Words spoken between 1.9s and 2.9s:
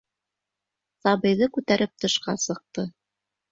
тышҡа сыҡты.